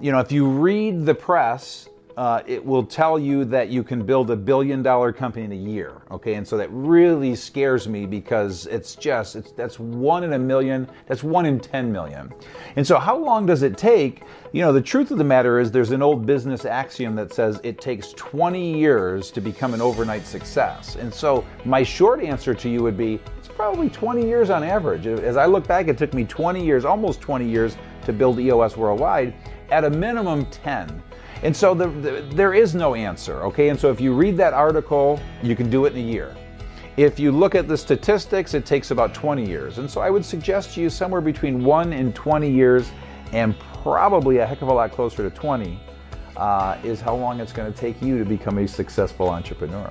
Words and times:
You 0.00 0.12
know, 0.12 0.18
if 0.20 0.30
you 0.30 0.46
read 0.46 1.06
the 1.06 1.14
press, 1.14 1.88
uh, 2.16 2.42
it 2.46 2.64
will 2.64 2.84
tell 2.84 3.18
you 3.18 3.44
that 3.44 3.68
you 3.68 3.84
can 3.84 4.04
build 4.04 4.30
a 4.30 4.36
billion 4.36 4.82
dollar 4.82 5.12
company 5.12 5.44
in 5.44 5.52
a 5.52 5.70
year. 5.70 6.00
Okay, 6.10 6.34
and 6.34 6.48
so 6.48 6.56
that 6.56 6.68
really 6.72 7.34
scares 7.34 7.86
me 7.86 8.06
because 8.06 8.66
it's 8.66 8.94
just 8.94 9.36
it's 9.36 9.52
that's 9.52 9.78
one 9.78 10.24
in 10.24 10.32
a 10.32 10.38
million. 10.38 10.88
That's 11.06 11.22
one 11.22 11.44
in 11.44 11.60
ten 11.60 11.92
million. 11.92 12.32
And 12.76 12.86
so, 12.86 12.98
how 12.98 13.18
long 13.18 13.44
does 13.44 13.62
it 13.62 13.76
take? 13.76 14.22
You 14.52 14.62
know, 14.62 14.72
the 14.72 14.80
truth 14.80 15.10
of 15.10 15.18
the 15.18 15.24
matter 15.24 15.60
is, 15.60 15.70
there's 15.70 15.90
an 15.90 16.00
old 16.00 16.24
business 16.24 16.64
axiom 16.64 17.14
that 17.16 17.34
says 17.34 17.60
it 17.62 17.82
takes 17.82 18.12
20 18.14 18.78
years 18.78 19.30
to 19.32 19.42
become 19.42 19.74
an 19.74 19.82
overnight 19.82 20.26
success. 20.26 20.96
And 20.96 21.12
so, 21.12 21.44
my 21.66 21.82
short 21.82 22.22
answer 22.22 22.54
to 22.54 22.68
you 22.70 22.82
would 22.82 22.96
be 22.96 23.20
it's 23.36 23.48
probably 23.48 23.90
20 23.90 24.24
years 24.24 24.48
on 24.48 24.64
average. 24.64 25.06
As 25.06 25.36
I 25.36 25.44
look 25.44 25.66
back, 25.66 25.88
it 25.88 25.98
took 25.98 26.14
me 26.14 26.24
20 26.24 26.64
years, 26.64 26.86
almost 26.86 27.20
20 27.20 27.46
years, 27.46 27.76
to 28.06 28.12
build 28.14 28.38
EOS 28.40 28.78
Worldwide. 28.78 29.34
At 29.70 29.84
a 29.84 29.90
minimum, 29.90 30.46
10. 30.46 31.02
And 31.42 31.54
so 31.54 31.74
the, 31.74 31.88
the, 31.88 32.26
there 32.30 32.54
is 32.54 32.74
no 32.74 32.94
answer, 32.94 33.42
okay? 33.44 33.68
And 33.68 33.78
so 33.78 33.90
if 33.90 34.00
you 34.00 34.12
read 34.12 34.36
that 34.38 34.54
article, 34.54 35.20
you 35.42 35.54
can 35.54 35.68
do 35.68 35.84
it 35.84 35.92
in 35.92 35.98
a 35.98 36.02
year. 36.02 36.34
If 36.96 37.18
you 37.18 37.30
look 37.30 37.54
at 37.54 37.68
the 37.68 37.76
statistics, 37.76 38.54
it 38.54 38.64
takes 38.64 38.90
about 38.90 39.12
20 39.12 39.46
years. 39.46 39.78
And 39.78 39.90
so 39.90 40.00
I 40.00 40.08
would 40.08 40.24
suggest 40.24 40.74
to 40.74 40.80
you 40.80 40.88
somewhere 40.88 41.20
between 41.20 41.62
1 41.62 41.92
and 41.92 42.14
20 42.14 42.50
years, 42.50 42.88
and 43.32 43.58
probably 43.82 44.38
a 44.38 44.46
heck 44.46 44.62
of 44.62 44.68
a 44.68 44.72
lot 44.72 44.92
closer 44.92 45.28
to 45.28 45.30
20, 45.30 45.78
uh, 46.36 46.78
is 46.82 47.00
how 47.00 47.14
long 47.14 47.40
it's 47.40 47.52
going 47.52 47.70
to 47.70 47.78
take 47.78 48.00
you 48.00 48.18
to 48.18 48.24
become 48.24 48.58
a 48.58 48.66
successful 48.66 49.28
entrepreneur. 49.28 49.90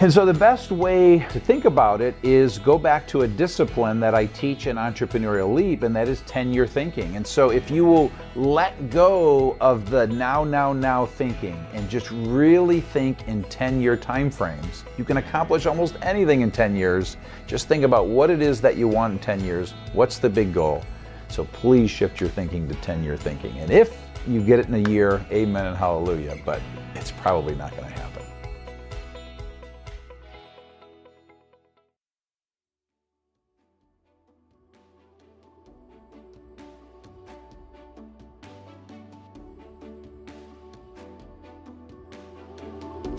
And 0.00 0.12
so 0.12 0.26
the 0.26 0.34
best 0.34 0.72
way 0.72 1.20
to 1.30 1.38
think 1.38 1.64
about 1.64 2.00
it 2.00 2.16
is 2.24 2.58
go 2.58 2.76
back 2.76 3.06
to 3.08 3.22
a 3.22 3.28
discipline 3.28 4.00
that 4.00 4.16
I 4.16 4.26
teach 4.26 4.66
in 4.66 4.76
Entrepreneurial 4.76 5.54
Leap, 5.54 5.84
and 5.84 5.94
that 5.94 6.08
is 6.08 6.22
10 6.22 6.52
year 6.52 6.66
thinking. 6.66 7.14
And 7.14 7.24
so 7.24 7.50
if 7.50 7.70
you 7.70 7.84
will 7.84 8.10
let 8.34 8.90
go 8.90 9.56
of 9.60 9.90
the 9.90 10.08
now, 10.08 10.42
now, 10.42 10.72
now 10.72 11.06
thinking 11.06 11.64
and 11.72 11.88
just 11.88 12.10
really 12.10 12.80
think 12.80 13.28
in 13.28 13.44
10 13.44 13.80
year 13.80 13.96
time 13.96 14.28
frames, 14.28 14.84
you 14.98 15.04
can 15.04 15.18
accomplish 15.18 15.66
almost 15.66 15.94
anything 16.02 16.40
in 16.40 16.50
10 16.50 16.74
years. 16.74 17.16
Just 17.46 17.68
think 17.68 17.84
about 17.84 18.08
what 18.08 18.28
it 18.28 18.42
is 18.42 18.60
that 18.60 18.76
you 18.76 18.88
want 18.88 19.12
in 19.12 19.18
10 19.20 19.44
years. 19.44 19.72
What's 19.92 20.18
the 20.18 20.28
big 20.28 20.52
goal? 20.52 20.82
So 21.28 21.44
please 21.44 21.90
shift 21.90 22.20
your 22.20 22.30
thinking 22.30 22.66
to 22.68 22.74
10 22.76 23.04
year 23.04 23.16
thinking. 23.16 23.56
And 23.58 23.70
if 23.70 23.96
you 24.26 24.42
get 24.42 24.58
it 24.58 24.66
in 24.66 24.74
a 24.74 24.90
year, 24.90 25.24
amen 25.30 25.66
and 25.66 25.76
hallelujah, 25.76 26.38
but 26.44 26.60
it's 26.96 27.12
probably 27.12 27.54
not 27.54 27.70
going 27.70 27.84
to 27.84 27.90
happen. 27.90 28.11